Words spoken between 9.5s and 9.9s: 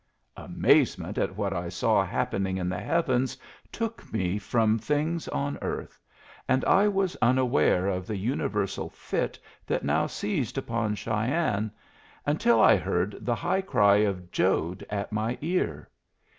that